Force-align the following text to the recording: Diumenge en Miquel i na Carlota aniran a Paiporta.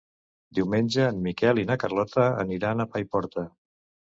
Diumenge 0.59 1.03
en 1.09 1.19
Miquel 1.27 1.61
i 1.65 1.65
na 1.73 1.77
Carlota 1.85 2.27
aniran 2.47 2.85
a 2.85 2.89
Paiporta. 2.95 3.49